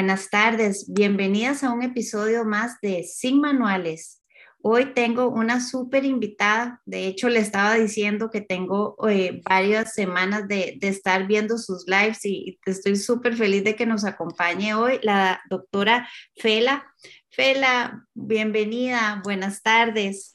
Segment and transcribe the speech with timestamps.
[0.00, 4.22] Buenas tardes, bienvenidas a un episodio más de Sin Manuales.
[4.62, 10.48] Hoy tengo una súper invitada, de hecho le estaba diciendo que tengo eh, varias semanas
[10.48, 15.42] de, estar viendo sus lives y estoy súper feliz de que nos acompañe hoy la
[15.50, 16.90] doctora Fela.
[17.28, 20.34] Fela, bienvenida, buenas tardes.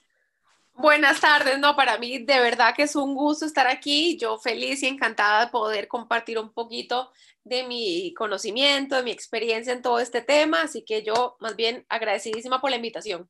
[0.76, 4.84] Buenas tardes, no, para mí de verdad que es un gusto estar aquí, yo feliz
[4.84, 7.10] y encantada de poder compartir un poquito
[7.46, 11.86] de mi conocimiento, de mi experiencia en todo este tema, así que yo más bien
[11.90, 13.30] agradecidísima por la invitación.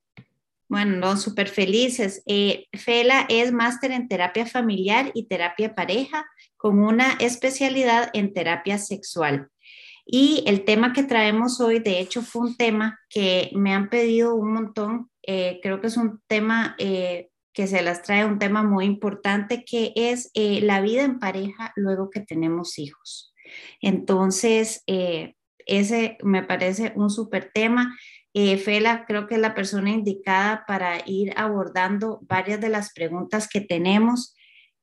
[0.68, 2.24] Bueno, no, súper felices.
[2.26, 6.26] Eh, Fela es máster en terapia familiar y terapia pareja
[6.58, 9.50] con una especialidad en terapia sexual.
[10.08, 14.34] Y el tema que traemos hoy, de hecho, fue un tema que me han pedido
[14.34, 15.12] un montón.
[15.24, 19.66] Eh, creo que es un tema eh, que se las trae, un tema muy importante,
[19.66, 23.35] que es la vida en pareja luego que tenemos hijos.
[23.82, 27.98] Entonces, eh, ese me parece un súper tema.
[28.34, 33.48] Eh, Fela creo que es la persona indicada para ir abordando varias de las preguntas
[33.48, 34.36] que tenemos.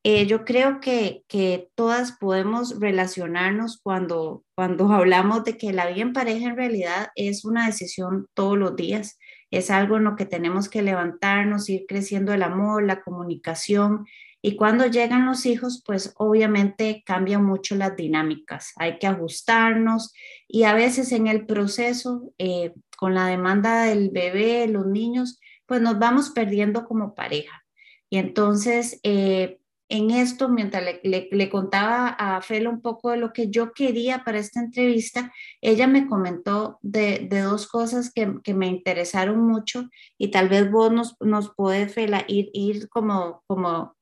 [0.04, 6.02] Eh, yo creo que, que, todas podemos relacionarnos cuando, cuando hablamos de que la vida
[6.02, 9.18] en pareja en realidad es una decisión todos los días,
[9.52, 14.06] es algo en lo que tenemos que levantarnos, ir creciendo el amor, la comunicación,
[14.44, 18.72] y cuando llegan los hijos, pues obviamente cambian mucho las dinámicas.
[18.76, 20.12] Hay que ajustarnos
[20.48, 25.80] y a veces en el proceso, eh, con la demanda del bebé, los niños, pues
[25.80, 27.64] nos vamos perdiendo como pareja.
[28.10, 33.48] Y entonces, eh, en esto, mientras le, contaba a Fela un poco de lo que
[33.48, 39.46] yo quería para esta entrevista, ella me comentó de, dos cosas que, que, me interesaron
[39.46, 43.94] mucho y tal vez vos nos, nos podés, Fela, ir, ir como, como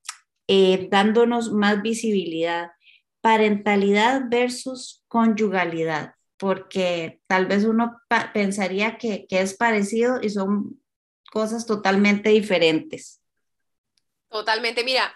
[0.52, 2.72] eh, dándonos más visibilidad.
[3.20, 8.00] Parentalidad versus conyugalidad, porque tal vez uno
[8.34, 10.82] pensaría que, que es parecido y son
[11.30, 13.20] cosas totalmente diferentes.
[14.28, 15.14] Totalmente, mira,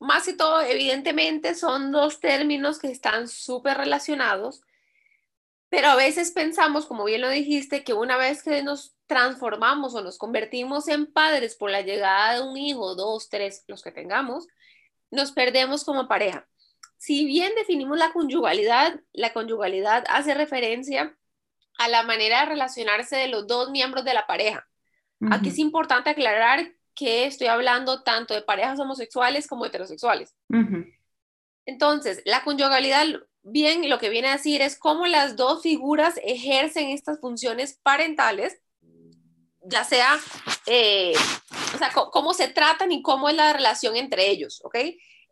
[0.00, 4.60] más y todo, evidentemente son dos términos que están súper relacionados,
[5.70, 10.02] pero a veces pensamos, como bien lo dijiste, que una vez que nos transformamos o
[10.02, 14.46] nos convertimos en padres por la llegada de un hijo, dos, tres, los que tengamos,
[15.14, 16.46] nos perdemos como pareja.
[16.98, 21.16] Si bien definimos la conyugalidad, la conyugalidad hace referencia
[21.78, 24.66] a la manera de relacionarse de los dos miembros de la pareja.
[25.30, 30.34] Aquí es importante aclarar que estoy hablando tanto de parejas homosexuales como heterosexuales.
[31.66, 33.06] Entonces, la conyugalidad,
[33.42, 38.60] bien, lo que viene a decir es cómo las dos figuras ejercen estas funciones parentales,
[39.62, 40.18] ya sea
[40.66, 41.14] eh,
[41.74, 44.76] o sea, cómo se tratan y cómo es la relación entre ellos, ¿ok?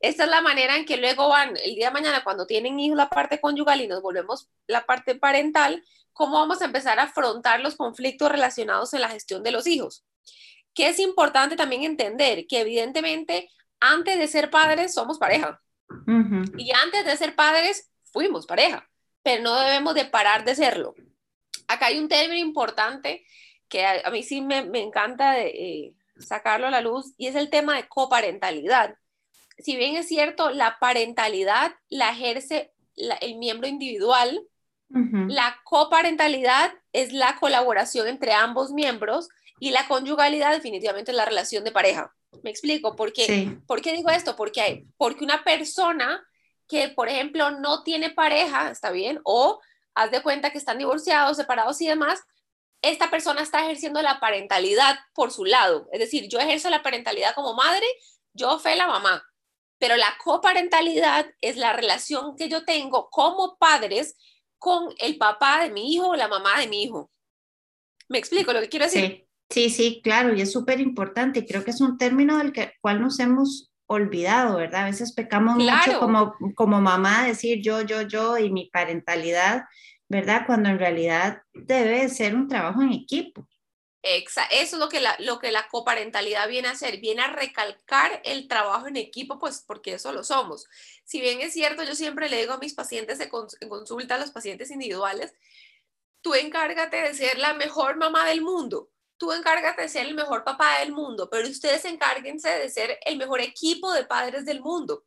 [0.01, 2.97] Esta es la manera en que luego van el día de mañana cuando tienen hijos
[2.97, 7.61] la parte conyugal y nos volvemos la parte parental, cómo vamos a empezar a afrontar
[7.61, 10.05] los conflictos relacionados en la gestión de los hijos.
[10.75, 13.49] Que es importante también entender que evidentemente
[13.79, 15.63] antes de ser padres somos pareja.
[16.57, 18.89] Y antes de ser padres fuimos pareja,
[19.23, 20.95] pero no debemos de parar de serlo.
[21.69, 23.25] Acá hay un término importante
[23.69, 27.35] que a, mí sí me, me encanta de, eh, sacarlo a la luz y es
[27.35, 28.97] el tema de coparentalidad.
[29.59, 34.47] Si bien es cierto, la parentalidad la ejerce el miembro individual,
[34.91, 41.65] la coparentalidad es la colaboración entre ambos miembros y la conyugalidad definitivamente es la relación
[41.65, 42.13] de pareja.
[42.43, 42.95] ¿Me explico?
[42.95, 44.37] ¿Por qué, ¿por qué digo esto?
[44.37, 46.23] Porque, hay, porque una persona
[46.69, 49.61] que, por ejemplo, no tiene pareja, está bien, o
[49.95, 52.21] haz de cuenta que están divorciados, separados y demás,
[52.83, 55.89] esta persona está ejerciendo la parentalidad por su lado.
[55.93, 57.87] Es decir, yo ejerzo la parentalidad como madre,
[58.35, 59.25] yo fe la mamá,
[59.79, 64.17] pero la coparentalidad es la relación que yo tengo como padres
[64.59, 67.11] con el papá de mi hijo o la mamá de mi hijo.
[68.09, 69.27] ¿Me explico lo que quiero decir?
[69.49, 71.47] Sí, sí, claro, y es súper importante.
[71.47, 74.83] Creo que es un término del que, cual nos hemos olvidado, ¿verdad?
[74.83, 79.65] A veces pecamos mucho como, como mamá decir yo, yo, yo y mi parentalidad
[80.13, 80.43] ¿verdad?
[80.47, 83.49] Cuando en realidad debe ser un trabajo en equipo.
[84.03, 84.55] Exacto.
[84.55, 88.21] Eso es lo que, la, lo que la coparentalidad viene a hacer, viene a recalcar
[88.25, 90.69] el trabajo en equipo, pues porque eso lo somos.
[91.05, 93.31] Si bien es cierto, yo siempre le digo a mis pacientes en
[93.71, 95.33] consulta, a los pacientes individuales,
[96.21, 100.45] tú encárgate de ser la mejor mamá del mundo, tú encárgate de ser el mejor
[100.45, 105.05] papá del mundo, pero ustedes encárguense de ser el mejor equipo de padres del mundo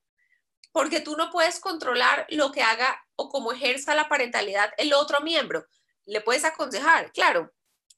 [0.71, 5.21] porque tú no puedes controlar lo que haga o cómo ejerza la parentalidad el otro
[5.21, 5.65] miembro.
[6.05, 7.53] Le puedes aconsejar, claro,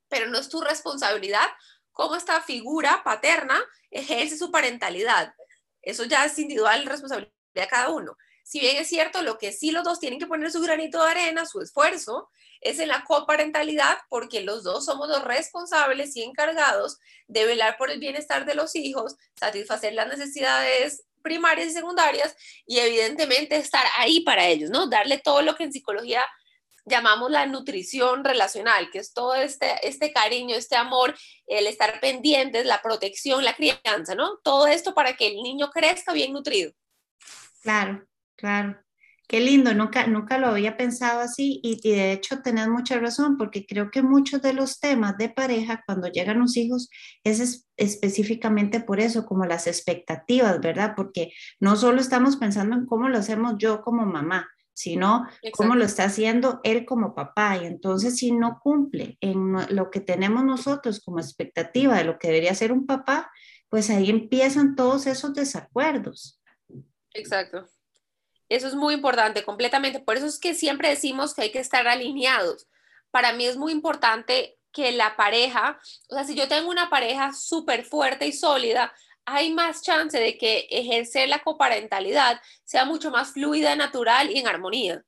[0.07, 1.47] pero no es tu responsabilidad
[1.91, 3.59] cómo esta figura paterna
[3.89, 5.33] ejerce su parentalidad.
[5.81, 8.15] Eso ya es individual responsabilidad de cada uno.
[8.43, 11.09] si bien es cierto, lo que sí los dos tienen que poner su granito de
[11.11, 12.29] arena, su esfuerzo,
[12.61, 16.97] es en la coparentalidad, porque los dos somos los responsables y encargados
[17.27, 22.35] de velar por el bienestar de los hijos, satisfacer las necesidades primarias y secundarias
[22.65, 24.87] y evidentemente estar ahí para ellos, ¿no?
[24.87, 26.23] Darle todo lo que en psicología
[26.85, 31.13] llamamos la nutrición relacional, que es todo este, este cariño, este amor,
[31.45, 34.37] el estar pendientes, la protección, la crianza, ¿no?
[34.41, 36.71] Todo esto para que el niño crezca bien nutrido.
[37.61, 38.05] Claro,
[38.37, 38.86] claro.
[39.27, 43.37] Qué lindo, nunca, nunca lo había pensado así y, y, de hecho tenés mucha razón
[43.37, 46.89] porque creo que muchos de los temas de pareja cuando llegan los hijos
[47.25, 50.93] es específicamente por eso, como las expectativas, ¿verdad?
[50.95, 54.47] Porque no solo estamos pensando en cómo lo hacemos yo como mamá,
[54.77, 57.57] sino cómo lo está haciendo él como papá.
[57.57, 62.27] Y entonces si no cumple en lo que tenemos nosotros como expectativa de lo que
[62.27, 63.29] debería ser un papá,
[63.69, 66.39] pues ahí empiezan todos esos desacuerdos.
[67.13, 67.67] Exacto.
[68.49, 69.99] Eso es muy importante, completamente.
[69.99, 72.67] Por eso es que siempre decimos que hay que estar alineados.
[73.11, 75.79] Para mí es muy importante que la pareja,
[76.09, 78.93] o sea, si yo tengo una pareja súper fuerte y sólida,
[79.25, 84.47] hay más chance de que ejercer la coparentalidad sea mucho más fluida, natural y en
[84.47, 85.03] armonía.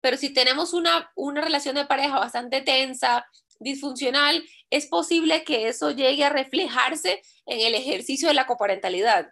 [0.00, 3.24] Pero si tenemos una, una relación de pareja bastante tensa,
[3.62, 9.30] disfuncional, es posible que eso llegue a reflejarse en el ejercicio de la coparentalidad.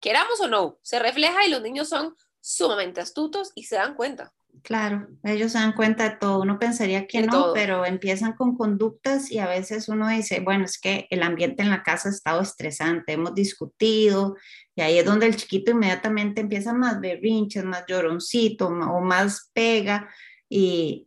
[0.00, 4.32] Queramos o no, se refleja y los niños son sumamente astutos y se dan cuenta.
[4.62, 6.40] Claro, ellos se dan cuenta de todo.
[6.42, 10.80] Uno pensaría que no, pero empiezan con conductas y a veces uno dice, bueno, es
[10.80, 14.36] que el ambiente en la casa ha estado estresante, hemos discutido
[14.74, 20.08] y ahí es donde el chiquito inmediatamente empieza más berrinches, más lloroncito o más pega
[20.48, 21.04] y,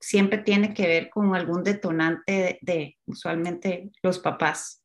[0.00, 4.82] siempre tiene que ver con algún detonante de, usualmente los papás.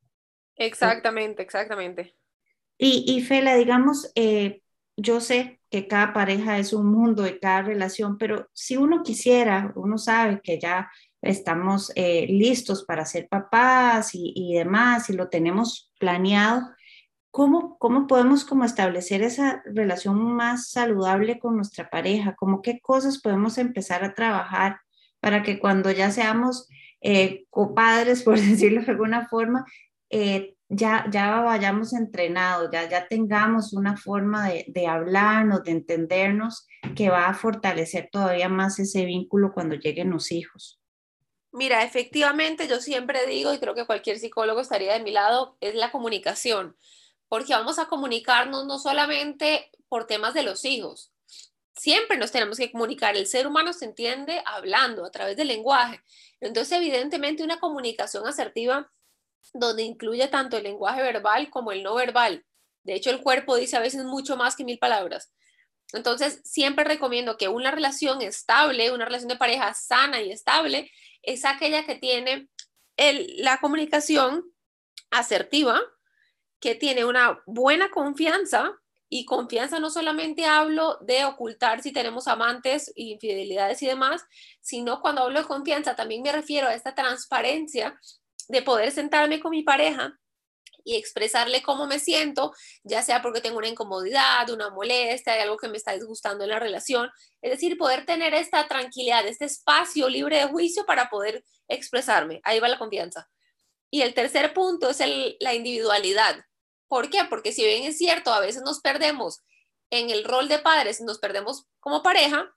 [0.56, 2.16] Exactamente, exactamente.
[2.80, 4.64] Y, y Fela, digamos, eh,
[5.02, 9.72] yo sé que cada pareja es un mundo y cada relación, pero si uno quisiera,
[9.76, 10.90] uno sabe que ya
[11.22, 16.70] estamos eh, listos para ser papás y, demás y lo tenemos planeado,
[17.32, 22.36] ¿cómo, cómo podemos como establecer esa relación más saludable con nuestra pareja?
[22.36, 24.80] ¿Cómo qué cosas podemos empezar a trabajar
[25.20, 26.68] para que cuando ya seamos
[27.02, 29.66] eh, copadres, por decirlo de alguna forma,
[30.10, 36.68] eh, ya, ya vayamos entrenados, ya, ya tengamos una forma de, de hablarnos, de entendernos,
[36.96, 40.80] que va a fortalecer todavía más ese vínculo cuando lleguen los hijos.
[41.52, 45.74] Mira, efectivamente, yo siempre digo, y creo que cualquier psicólogo estaría de mi lado, es
[45.74, 46.78] la comunicación,
[47.28, 51.12] porque vamos a comunicarnos no solamente por temas de los hijos,
[51.76, 56.00] siempre nos tenemos que comunicar, el ser humano se entiende hablando a través del lenguaje,
[56.40, 58.92] entonces evidentemente una comunicación asertiva
[59.54, 62.46] donde incluye tanto el lenguaje verbal como el no verbal.
[62.84, 65.32] De hecho, el cuerpo dice a veces mucho más que mil palabras.
[65.94, 70.92] Entonces, siempre recomiendo que una relación estable, una relación de pareja sana y estable,
[71.24, 72.48] es aquella que tiene
[72.98, 74.44] la comunicación
[75.10, 75.82] asertiva,
[76.60, 82.92] que tiene una buena confianza, y confianza no solamente hablo de ocultar si tenemos amantes,
[82.96, 84.24] infidelidades y demás,
[84.62, 88.00] sino cuando hablo de confianza también me refiero a esta transparencia
[88.50, 90.20] de poder sentarme con mi pareja
[90.84, 92.54] y expresarle cómo me siento,
[92.84, 96.50] ya sea porque tengo una incomodidad, una molestia, hay algo que me está disgustando en
[96.50, 97.10] la relación.
[97.42, 102.42] Es decir, poder tener esta tranquilidad, este espacio libre de juicio para poder expresarme.
[102.44, 103.30] Ahí va la confianza.
[103.92, 105.00] Y el tercer punto es
[105.40, 106.44] la individualidad.
[106.88, 107.20] ¿Por qué?
[107.30, 109.42] Porque si bien es cierto, a veces nos perdemos
[109.92, 112.52] en el rol de padres, nos perdemos como pareja,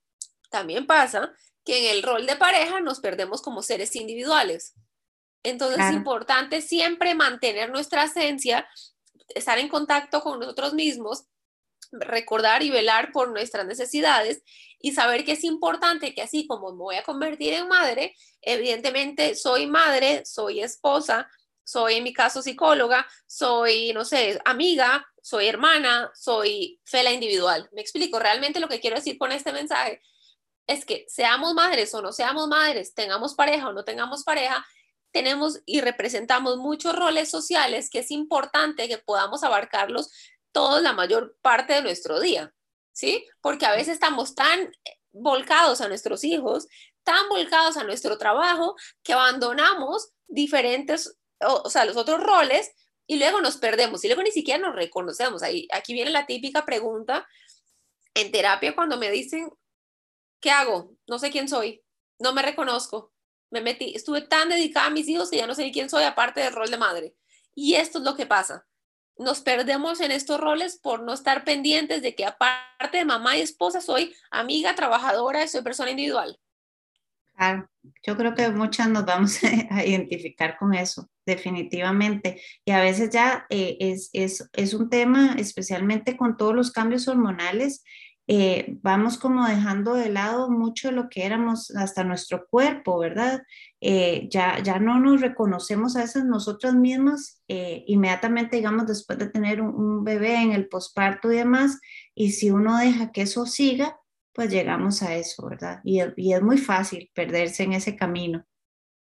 [0.51, 1.33] también pasa
[1.65, 4.75] que en el rol de pareja nos perdemos como seres individuales.
[5.43, 8.69] Entonces es importante siempre mantener nuestra esencia,
[9.35, 11.25] estar en contacto con nosotros mismos,
[11.93, 14.43] recordar y velar por nuestras necesidades
[14.81, 19.35] y saber que es importante que así como me voy a convertir en madre, evidentemente
[19.35, 21.29] soy madre, soy esposa,
[21.65, 27.69] soy en mi caso psicóloga, soy, no sé, amiga, soy hermana, soy fela individual.
[27.73, 30.01] Me explico, realmente lo que quiero decir con este mensaje
[30.67, 34.65] es que seamos madres o no seamos madres, tengamos pareja o no tengamos pareja,
[35.13, 40.11] tenemos y representamos muchos roles sociales que es importante que podamos abarcarlos
[40.53, 42.53] todos la mayor parte de nuestro día,
[42.93, 43.27] ¿sí?
[43.41, 44.73] Porque a veces estamos tan
[45.13, 46.67] volcados a nuestros hijos,
[47.05, 52.71] tan volcados a nuestro trabajo, que abandonamos diferentes, o, sea, los otros roles
[53.07, 55.43] y luego nos perdemos y luego ni siquiera nos reconocemos.
[55.43, 57.27] Ahí, aquí viene la típica pregunta
[58.15, 59.51] en terapia cuando me dicen,
[60.41, 60.95] ¿qué hago?
[61.07, 61.83] No sé quién soy,
[62.19, 63.12] no me reconozco
[63.53, 66.41] me metí, estuve tan dedicada a mis hijos que ya no sé quién soy aparte
[66.41, 67.15] del rol de madre.
[67.55, 68.67] Y esto es lo que pasa.
[69.19, 73.43] nos perdemos en estos roles por no estar pendientes de que aparte de mamá y
[73.43, 76.41] esposa soy amiga, trabajadora y soy persona individual.
[77.37, 77.69] Claro,
[78.07, 79.39] yo creo que muchas nos vamos
[79.71, 82.41] a identificar con eso, definitivamente.
[82.65, 87.07] Y a veces ya eh, es, es, es, un tema, especialmente con todos los cambios
[87.07, 87.85] hormonales,
[88.27, 93.43] eh, vamos como dejando de lado mucho de lo que éramos hasta nuestro cuerpo, ¿verdad?
[93.81, 99.61] Eh, ya, ya no nos reconocemos a esas nosotras mismas inmediatamente, digamos, después de tener
[99.61, 101.79] un, bebé en el posparto y demás,
[102.15, 104.01] y si uno deja que eso siga,
[104.33, 105.81] pues llegamos a eso, ¿verdad?
[105.85, 106.01] Y
[106.33, 108.47] es muy fácil perderse en ese camino.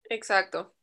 [0.09, 0.76] Exacto.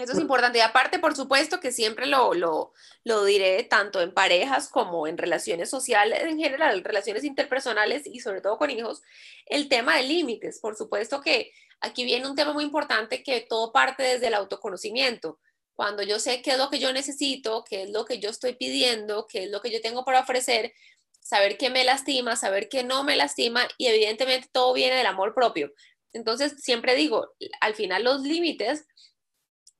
[0.00, 0.58] Eso es importante.
[0.58, 2.72] Y aparte, por supuesto, que siempre lo, lo,
[3.04, 8.40] lo, diré tanto en parejas como en relaciones sociales, en general, relaciones interpersonales y sobre
[8.40, 9.02] todo con hijos,
[9.46, 10.58] el tema de límites.
[10.60, 15.38] Por supuesto que aquí viene un tema muy importante que todo parte desde el autoconocimiento.
[15.74, 18.54] Cuando yo sé qué es lo que yo necesito, qué es lo que yo estoy
[18.54, 20.72] pidiendo, qué es lo que yo tengo para ofrecer,
[21.20, 25.34] saber qué me lastima, saber qué no me lastima y evidentemente todo viene del amor
[25.34, 25.72] propio.
[26.12, 28.86] Entonces, siempre digo, al final los límites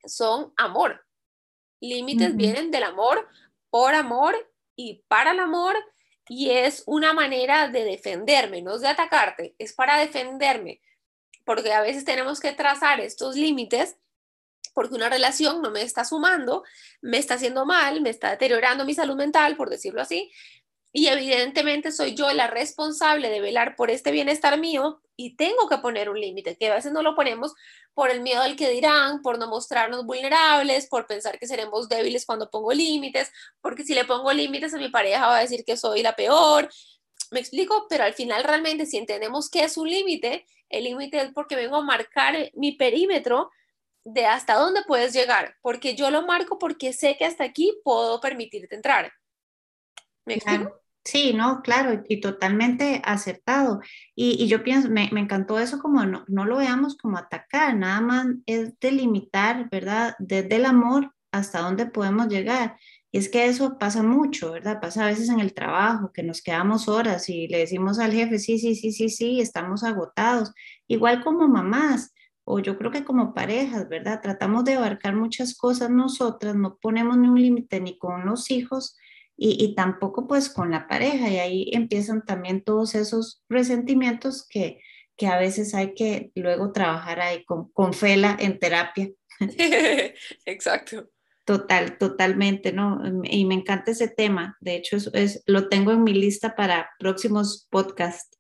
[0.05, 1.05] son amor.
[1.81, 3.27] Límites vienen del amor,
[3.71, 4.35] por amor
[4.77, 5.77] y para el amor
[6.29, 10.81] y es una manera de defenderme, no es de atacarte, es para defenderme,
[11.45, 13.97] porque a veces tenemos que trazar estos límites
[14.75, 16.63] porque una relación no me está sumando,
[17.03, 20.31] me está haciendo mal, me está deteriorando mi salud mental, por decirlo así,
[20.93, 25.79] y evidentemente soy yo la responsable de velar por este bienestar mío y tengo que
[25.79, 27.55] poner un límite, que a veces no lo ponemos
[27.95, 32.27] por el miedo al que dirán, por no mostrarnos vulnerables, por pensar que seremos débiles
[32.27, 33.31] cuando pongo límites,
[33.61, 36.69] porque si le pongo límites a mi pareja va a decir que soy la peor.
[37.31, 41.33] Me explico, pero al final realmente si entendemos qué es un límite, el límite es
[41.33, 43.51] porque vengo a marcar mi perímetro
[44.05, 48.21] de hasta dónde puedes llegar, porque yo lo marco porque sé que hasta aquí puedo
[48.21, 49.13] permitirte entrar.
[50.25, 50.80] ¿Me explico?
[51.05, 53.81] Sí, no, claro, y totalmente acertado.
[54.15, 58.27] Y, yo pienso, me, encantó eso como no, no, lo veamos como atacar, nada más
[58.47, 60.15] es delimitar, ¿verdad?
[60.19, 62.77] Desde el amor hasta dónde podemos llegar.
[63.13, 64.81] Y es que eso pasa mucho, ¿verdad?
[64.81, 68.39] Pasa a veces en el trabajo, que nos quedamos horas y le decimos al jefe,
[68.39, 70.53] sí, sí, sí, sí, sí, estamos agotados.
[70.87, 72.13] Igual como mamás,
[72.45, 74.21] o yo creo que como parejas, ¿verdad?
[74.23, 78.97] Tratamos de abarcar muchas cosas nosotras, no ponemos ni un límite ni con los hijos
[79.43, 84.83] y, tampoco pues con la pareja y ahí empiezan también todos esos resentimientos que,
[85.17, 89.09] que a veces hay que luego trabajar ahí con, con Fela en terapia.
[90.45, 91.09] Exacto.
[91.47, 93.01] Total, totalmente, ¿no?
[93.25, 94.59] Y me encanta ese tema.
[94.61, 98.39] De hecho, es, es lo tengo en mi lista para próximos podcasts.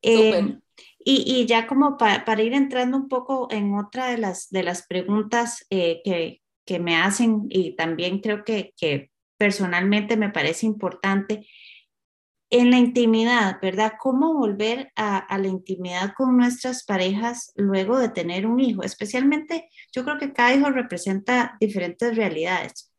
[0.00, 0.56] Eh,
[0.98, 4.86] y, y, ya como para ir entrando un poco en otra de las, de las
[4.86, 11.46] preguntas eh, que, que, me hacen y también creo que, que personalmente me parece importante.
[12.50, 13.92] En la intimidad, ¿verdad?
[13.98, 18.82] ¿Cómo volver a, la intimidad con nuestras parejas luego de tener un hijo?
[18.82, 22.90] Especialmente, yo creo que cada hijo representa diferentes realidades,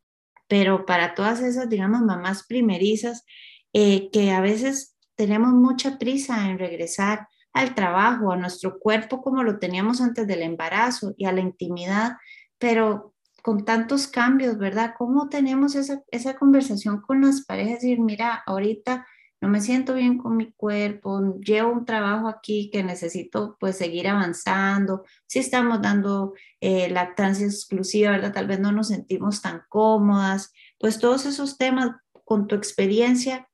[0.48, 3.26] pero para todas esas, digamos, mamás primerizas,
[3.74, 9.44] eh, que a veces tenemos mucha prisa en regresar al trabajo, a nuestro cuerpo como
[9.44, 12.18] lo teníamos antes del embarazo y a la intimidad,
[12.58, 13.14] pero
[13.50, 14.94] con tantos cambios, ¿verdad?
[14.96, 17.82] ¿Cómo tenemos esa, esa conversación con las parejas?
[17.82, 19.08] Decir, mira, ahorita
[19.42, 24.08] no me siento bien con mi cuerpo, llevo un trabajo aquí que necesito pues seguir
[24.08, 28.34] avanzando, si estamos dando eh, lactancia exclusiva, ¿verdad?
[28.34, 33.50] Tal vez no nos sentimos tan cómodas, pues todos esos temas, con tu experiencia,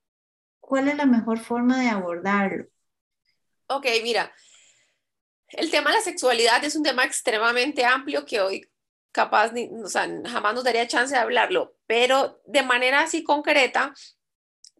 [0.59, 2.65] ¿cuál es la mejor forma de abordarlo?
[3.67, 4.29] Ok, mira,
[5.51, 8.69] el tema de la sexualidad es un tema extremadamente amplio que hoy
[9.15, 13.93] capaz, ni, o sea, jamás nos daría chance de hablarlo, pero de manera así concreta,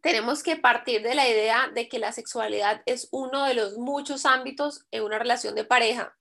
[0.01, 4.25] tenemos que partir de la idea de que la sexualidad es uno de los muchos
[4.25, 6.17] ámbitos en una relación de pareja.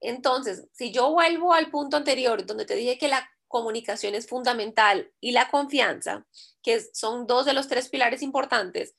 [0.00, 5.10] Entonces, si yo vuelvo al punto anterior, donde te dije que la comunicación es fundamental
[5.18, 6.24] y la confianza,
[6.62, 8.94] que son dos de los tres pilares importantes,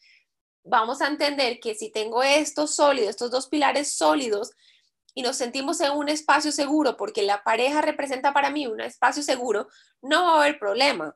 [0.65, 4.51] vamos a entender que si tengo estos sólidos, estos dos pilares sólidos,
[5.13, 9.23] y nos sentimos en un espacio seguro, porque la pareja representa para mí un espacio
[9.23, 9.67] seguro,
[10.01, 11.15] no va a haber problema,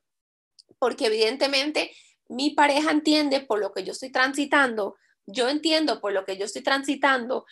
[0.80, 1.92] porque evidentemente
[2.28, 6.46] mi pareja entiende por lo que yo estoy transitando, yo entiendo por lo que yo
[6.46, 7.46] estoy transitando,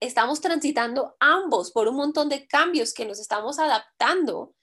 [0.00, 4.54] estamos transitando ambos por un montón de cambios que nos estamos adaptando.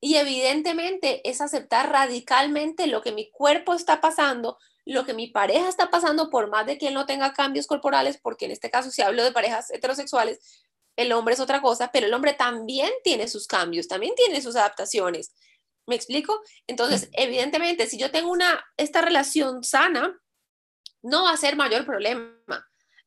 [0.00, 5.68] Y evidentemente es aceptar radicalmente lo que mi cuerpo está pasando, lo que mi pareja
[5.68, 8.90] está pasando, por más de que él no tenga cambios corporales, porque en este caso
[8.90, 10.64] si hablo de parejas heterosexuales,
[10.96, 14.56] el hombre es otra cosa, pero el hombre también tiene sus cambios, también tiene sus
[14.56, 15.34] adaptaciones.
[15.86, 16.40] ¿Me explico?
[16.66, 20.20] Entonces, evidentemente, si yo tengo una, esta relación sana,
[21.02, 22.36] no va a ser mayor problema.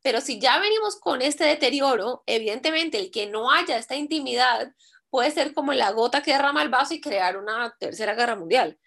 [0.01, 4.71] Pero si ya venimos con este deterioro, evidentemente el que no haya esta intimidad
[5.09, 8.77] puede ser como la gota que derrama el vaso y crear una tercera guerra mundial.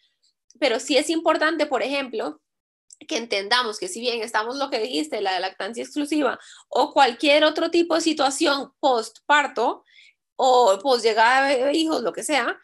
[0.61, 2.41] Pero sí es importante, por ejemplo,
[3.07, 6.39] que entendamos que si bien estamos lo que dijiste, la lactancia exclusiva
[6.69, 9.85] o cualquier otro tipo de situación post-parto
[10.37, 12.59] o post llegada de hijos, lo que sea,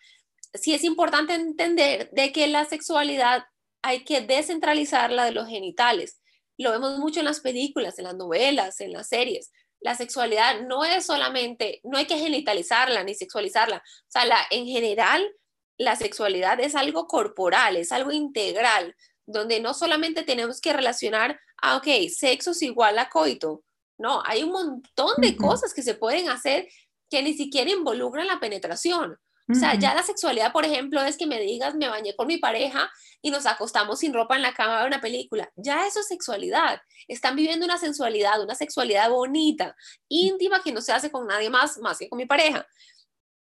[0.54, 3.44] sí es importante entender de que la sexualidad
[3.82, 6.20] hay que descentralizarla de los genitales.
[6.56, 9.50] Lo vemos mucho en las películas, en las novelas, en las series.
[9.80, 13.78] La sexualidad no es solamente, no hay que genitalizarla ni sexualizarla.
[13.78, 15.28] O sea, la, en general,
[15.76, 21.76] la sexualidad es algo corporal, es algo integral, donde no solamente tenemos que relacionar, ah,
[21.76, 23.62] ok, sexo es igual a coito.
[23.98, 26.68] No, hay un montón de cosas que se pueden hacer
[27.10, 29.18] que ni siquiera involucran la penetración.
[29.46, 32.38] O sea, ya la sexualidad, por ejemplo, es que me digas, me bañé con mi
[32.38, 32.90] pareja
[33.20, 35.52] y nos acostamos sin ropa en la cama de una película.
[35.54, 36.80] Ya eso es sexualidad.
[37.08, 39.76] Están viviendo una sensualidad, una sexualidad bonita,
[40.08, 42.66] íntima, que no se hace con nadie más, más que con mi pareja.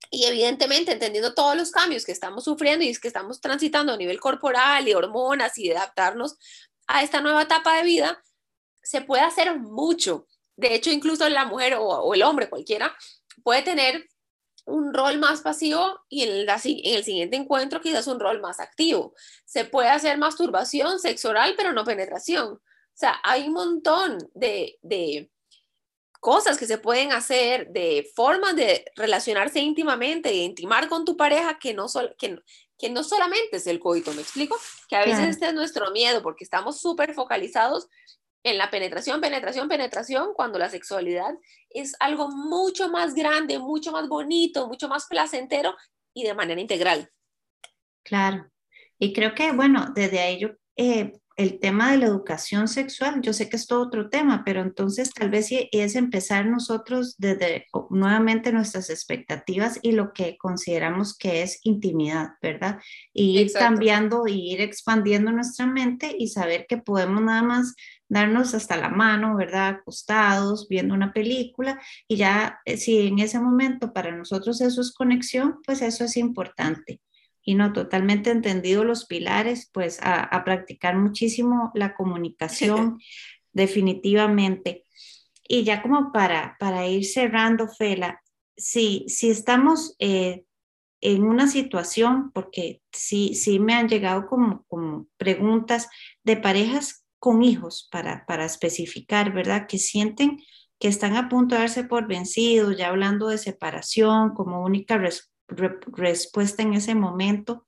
[0.09, 3.97] Y evidentemente, entendiendo todos los cambios que estamos sufriendo y es que estamos transitando a
[3.97, 6.37] nivel corporal y hormonas y adaptarnos
[6.87, 8.23] a esta nueva etapa de vida,
[8.81, 10.27] se puede hacer mucho.
[10.55, 12.95] De hecho, incluso la mujer o, el hombre, cualquiera,
[13.43, 14.09] puede tener
[14.65, 19.13] un rol más pasivo y en, el siguiente encuentro quizás un rol más activo.
[19.45, 22.53] Se puede hacer masturbación, sexo oral, pero no penetración.
[22.53, 22.61] O
[22.93, 24.79] sea, hay un montón de
[26.19, 31.57] cosas que se pueden hacer, de formas de relacionarse íntimamente, de intimar con tu pareja
[31.59, 32.37] que no, que,
[32.77, 34.57] que no solamente es el coito, ¿me explico?
[34.87, 37.87] Que a veces este es nuestro miedo porque estamos súper focalizados
[38.43, 41.33] en la penetración, penetración, penetración, cuando la sexualidad
[41.69, 45.75] es algo mucho más grande, mucho más bonito, mucho más placentero
[46.13, 47.09] y de manera integral.
[48.03, 48.49] Claro.
[48.97, 53.31] Y creo que, bueno, desde ahí yo, eh, el tema de la educación sexual, yo
[53.31, 58.51] sé que es todo otro tema, pero entonces tal vez es empezar nosotros desde nuevamente
[58.51, 62.81] nuestras expectativas y lo que consideramos que es intimidad, ¿verdad?
[63.13, 67.73] Y ir cambiando y ir expandiendo nuestra mente y saber que podemos nada más
[68.09, 69.69] darnos hasta la mano, ¿verdad?
[69.79, 74.91] Acostados, viendo una película y ya eh, si en ese momento para nosotros eso es
[74.91, 76.99] conexión, pues eso es importante.
[77.49, 82.99] Y no totalmente entendido los pilares, pues a, practicar muchísimo la comunicación,
[83.53, 84.85] definitivamente.
[85.47, 88.21] Y ya como para, para ir cerrando, Fela,
[88.55, 90.43] si, si estamos eh,
[91.01, 95.89] en una situación, porque sí, sí me han llegado como, como preguntas
[96.23, 99.65] de parejas con hijos para, para especificar, ¿verdad?
[99.67, 100.37] Que sienten
[100.79, 104.99] que están a punto de darse por vencidos, ya hablando de separación como única
[105.49, 107.65] respuesta en ese momento.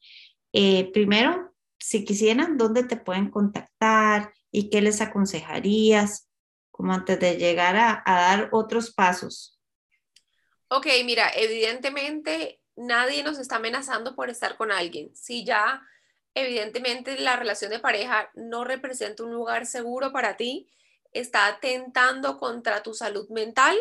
[0.53, 6.29] Eh, primero, si quisieran, ¿dónde te pueden contactar y qué les aconsejarías?
[6.71, 9.59] Como antes de llegar a, a dar otros pasos.
[10.69, 15.15] Ok, mira, evidentemente nadie nos está amenazando por estar con alguien.
[15.15, 15.81] Si ya
[16.33, 20.71] evidentemente la relación de pareja no representa un lugar seguro para ti,
[21.11, 23.77] está atentando contra tu salud mental,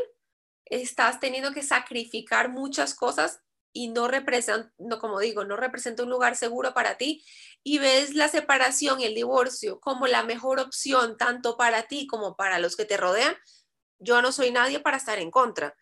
[0.65, 3.41] estás teniendo que sacrificar muchas cosas
[3.73, 7.25] y no representa, no, como digo, no representa un lugar seguro para ti
[7.63, 12.37] y ves la separación y el divorcio como la mejor opción tanto para ti como
[12.37, 13.37] para los que te rodean,
[13.99, 15.77] yo no soy nadie para estar en contra.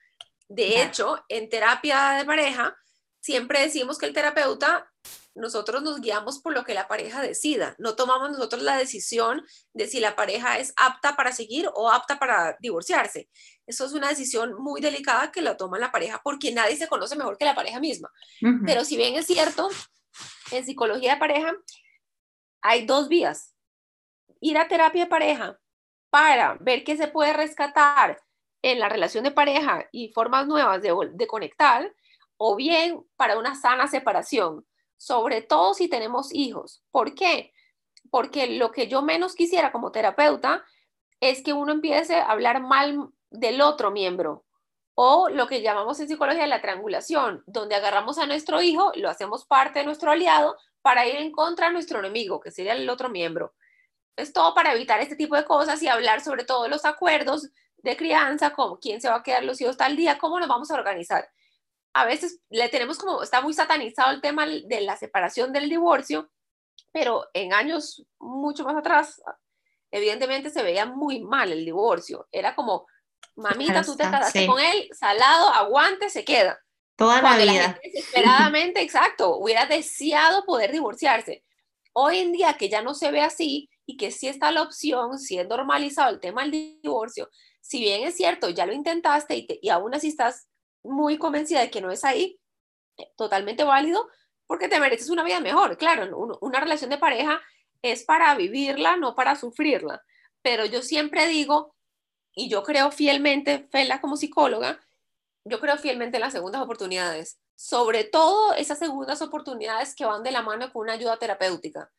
[0.49, 2.77] De hecho, en terapia de pareja,
[3.21, 4.91] siempre decimos que el terapeuta
[5.39, 9.87] nosotros nos guiamos por lo que la pareja decida, no tomamos nosotros la decisión de
[9.87, 13.29] si la pareja es apta para seguir o apta para divorciarse.
[13.67, 17.17] Eso es una decisión muy delicada que la toma la pareja porque nadie se conoce
[17.17, 18.11] mejor que la pareja misma.
[18.67, 19.69] Pero si bien es cierto,
[20.51, 21.53] en psicología de pareja
[22.61, 23.55] hay dos vías.
[24.41, 25.59] Ir a terapia de pareja
[26.11, 28.21] para ver qué se puede rescatar
[28.63, 31.95] en la relación de pareja y formas nuevas de, de conectar,
[32.37, 34.65] o bien para una sana separación
[34.99, 36.83] sobre todo si tenemos hijos.
[36.91, 37.55] ¿Por qué?
[38.11, 40.65] Porque lo que yo menos quisiera como terapeuta
[41.21, 44.45] es que uno empiece a hablar mal del otro miembro
[45.01, 49.45] o lo que llamamos en psicología la triangulación, donde agarramos a nuestro hijo, lo hacemos
[49.45, 53.09] parte de nuestro aliado para ir en contra de nuestro enemigo, que sería el otro
[53.09, 53.55] miembro.
[54.17, 57.97] Es todo para evitar este tipo de cosas y hablar sobre todos los acuerdos de
[57.97, 60.75] crianza, como quién se va a quedar los hijos tal día, cómo nos vamos a
[60.75, 61.29] organizar
[61.93, 66.31] a veces le tenemos como, está muy satanizado el tema de la separación del divorcio,
[66.93, 69.21] pero en años mucho más atrás,
[69.91, 72.29] evidentemente se veía muy mal el divorcio.
[72.31, 72.87] Era como,
[73.37, 76.61] mamita, tú te casaste con él, salado, aguante, se queda.
[76.97, 77.79] Toda la vida.
[77.83, 81.45] desesperadamente, exacto, hubiera deseado poder divorciarse.
[81.93, 85.19] Hoy en día que ya no se ve así y que sí está la opción,
[85.19, 89.47] si es normalizado el tema del divorcio, si bien es cierto, ya lo intentaste y,
[89.63, 90.48] y aún así estás
[90.83, 92.41] muy convencida de que no es ahí,
[93.17, 94.09] totalmente válido,
[94.47, 95.77] porque te mereces una vida mejor.
[95.77, 97.41] Claro, una relación de pareja
[97.83, 100.03] es para vivirla, no para sufrirla.
[100.43, 101.75] Pero yo siempre digo,
[102.33, 104.81] y yo creo fielmente, Fela como psicóloga,
[105.45, 110.31] yo creo fielmente en las segundas oportunidades, sobre todo esas segundas oportunidades que van de
[110.31, 111.91] la mano con una ayuda terapéutica.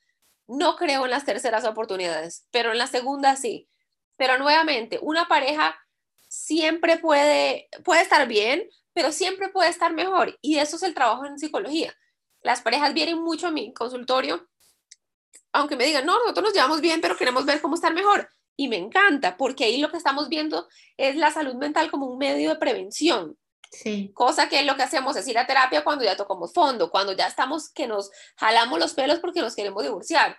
[0.47, 3.69] No creo en las terceras oportunidades, pero en la segunda sí.
[4.17, 5.77] Pero nuevamente, una pareja
[6.49, 10.35] siempre puede, puede estar bien, pero siempre puede estar mejor.
[10.41, 11.93] Y eso es el trabajo en psicología.
[12.41, 14.49] Las parejas vienen mucho a mi consultorio,
[15.53, 18.29] aunque me digan, no, nosotros nos llevamos bien, pero queremos ver cómo estar mejor.
[18.57, 22.17] Y me encanta, porque ahí lo que estamos viendo es la salud mental como un
[22.17, 23.37] medio de prevención.
[23.71, 24.11] Sí.
[24.15, 27.27] Cosa que lo que hacemos es ir a terapia cuando ya tocamos fondo, cuando ya
[27.27, 30.35] estamos que nos jalamos los pelos porque nos queremos divorciar.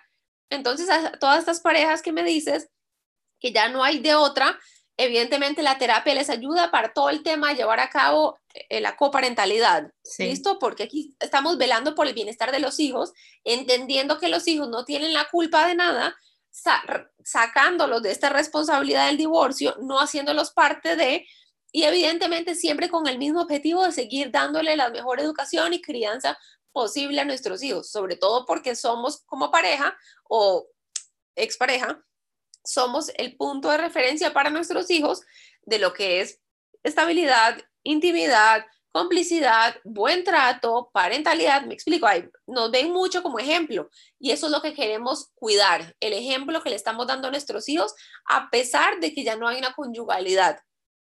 [0.49, 2.69] Entonces, a todas estas parejas que me dices
[3.39, 4.59] que ya no hay de otra,
[5.03, 8.95] evidentemente la terapia les ayuda para todo el tema de llevar a cabo eh, la
[8.95, 10.59] coparentalidad, ¿listo?
[10.59, 13.11] Porque aquí estamos velando por el bienestar de los hijos,
[13.43, 16.15] entendiendo que los hijos no tienen la culpa de nada,
[17.23, 21.25] sacándolos de esta responsabilidad del divorcio, no haciéndolos parte de,
[21.71, 26.37] y evidentemente siempre con el mismo objetivo de seguir dándole la mejor educación y crianza
[26.73, 29.97] posible a nuestros hijos, sobre todo porque somos como pareja
[30.29, 30.67] o
[31.35, 32.03] expareja,
[32.63, 35.21] somos el punto de referencia para nuestros hijos
[35.63, 36.39] de lo que es
[36.83, 42.07] estabilidad, intimidad, complicidad, buen trato, parentalidad, me explico,
[42.45, 46.69] nos ven mucho como ejemplo y eso es lo que queremos cuidar, el ejemplo que
[46.69, 47.95] le estamos dando a nuestros hijos
[48.25, 50.59] a pesar de que ya no hay una conyugalidad.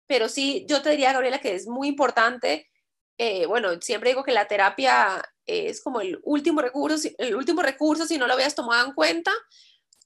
[0.06, 2.70] Pero sí, yo te diría, Gabriela, que es muy importante,
[3.18, 8.06] eh, bueno, siempre digo que la terapia es como el último recurso, el último recurso
[8.06, 9.32] si no lo habías tomado en cuenta,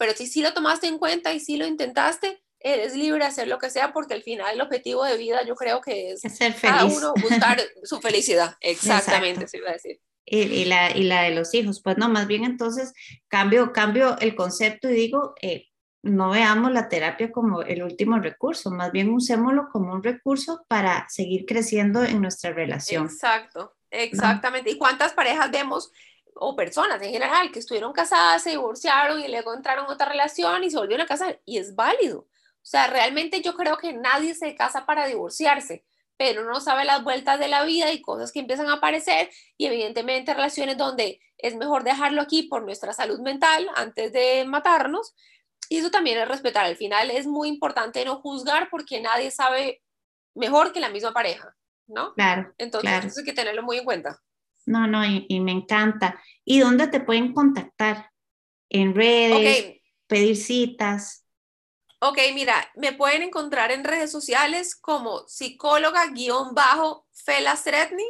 [0.00, 3.48] pero si sí lo tomaste en cuenta y sí lo intentaste, eres libre de hacer
[3.48, 6.54] lo que sea porque al final el objetivo de vida yo creo que es, ser
[6.54, 6.60] feliz.
[6.62, 8.56] cada uno buscar su felicidad.
[8.62, 10.00] Exactamente, se iba a decir.
[10.24, 12.94] Y, la, y la de los hijos, pues no, más bien entonces
[13.28, 15.66] cambio, cambio el concepto y digo, eh,
[16.02, 21.06] no veamos la terapia como el último recurso, más bien usémoslo como un recurso para
[21.10, 23.04] seguir creciendo en nuestra relación.
[23.04, 24.70] Exacto, exactamente.
[24.70, 25.92] ¿Y cuántas parejas vemos
[26.34, 30.64] o personas en general que estuvieron casadas, se divorciaron y luego entraron en otra relación
[30.64, 31.40] y se volvieron a casar.
[31.44, 32.20] Y es válido.
[32.62, 35.84] O sea, realmente yo creo que nadie se casa para divorciarse,
[36.16, 39.66] pero uno sabe las vueltas de la vida y cosas que empiezan a aparecer y
[39.66, 45.14] evidentemente relaciones donde es mejor dejarlo aquí por nuestra salud mental antes de matarnos.
[45.70, 46.66] Y eso también es respetar.
[46.66, 49.82] Al final es muy importante no juzgar porque nadie sabe
[50.34, 52.12] mejor que la misma pareja, ¿no?
[52.14, 52.52] Claro.
[52.58, 54.20] Entonces eso hay que tenerlo muy en cuenta.
[54.70, 56.22] No, no, y, me encanta.
[56.44, 58.12] ¿Y dónde te pueden contactar?
[58.68, 61.26] En redes, pedir citas.
[61.98, 68.06] Ok, mira, me pueden encontrar en redes sociales como psicóloga-fela Sretny.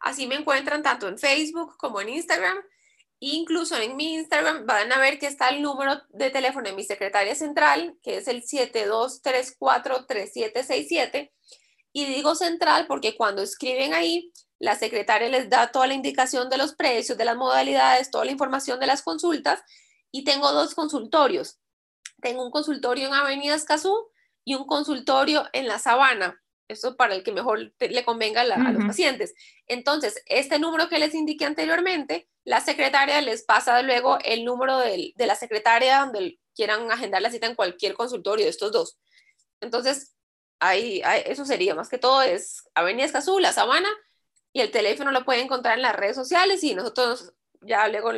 [0.00, 2.56] Así me encuentran tanto en Facebook como en Instagram.
[3.18, 6.82] Incluso en mi Instagram van a ver que está el número de teléfono de mi
[6.82, 11.30] secretaria central, que es el 72343767.
[11.92, 16.58] Y digo central porque cuando escriben ahí, la secretaria les da toda la indicación de
[16.58, 19.62] los precios, de las modalidades, toda la información de las consultas
[20.12, 21.58] y tengo dos consultorios.
[22.20, 24.10] Tengo un consultorio en Avenida Escazú
[24.44, 26.42] y un consultorio en La Sabana.
[26.68, 29.34] Eso para el que mejor le convenga a los pacientes.
[29.66, 35.14] Entonces, este número que les indiqué anteriormente, la secretaria les pasa luego el número de,
[35.16, 38.98] la secretaria donde quieran agendar la cita en cualquier consultorio de estos dos.
[39.62, 40.14] Entonces,
[40.60, 43.88] ahí, eso sería más que todo es Avenida Escazú, La Sabana
[44.52, 47.32] y el teléfono lo pueden encontrar en las redes sociales y nosotros
[47.62, 48.12] ya luego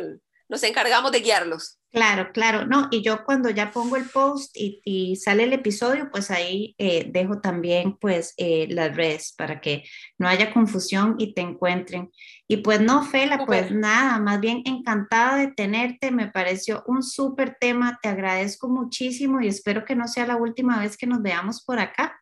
[0.49, 1.79] nos encargamos de guiarlos.
[1.93, 6.31] Claro, claro, no, y yo cuando ya pongo el post y, sale el episodio, pues
[6.31, 9.85] ahí eh, dejo también pues eh, las redes para que
[10.17, 12.11] no haya confusión y te encuentren.
[12.49, 17.59] Y pues no, Fela, pues nada, más bien encantada de tenerte, me pareció un súper
[17.61, 21.63] tema, te agradezco muchísimo y espero que no sea la última vez que nos veamos
[21.63, 22.22] por acá.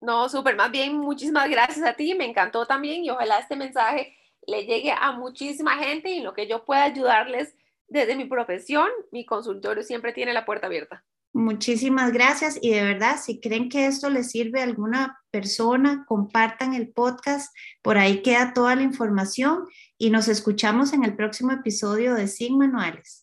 [0.00, 4.16] No, súper, más bien muchísimas gracias a ti, me encantó también y ojalá este mensaje
[4.46, 7.54] le llegue a muchísima gente y lo que yo pueda ayudarles
[7.86, 11.04] desde mi profesión, mi consultorio siempre tiene la puerta abierta.
[11.32, 16.74] Muchísimas gracias y de verdad, si creen que esto les sirve a alguna persona, compartan
[16.74, 22.14] el podcast, por ahí queda toda la información y nos escuchamos en el próximo episodio
[22.14, 23.19] de Sin Manuales.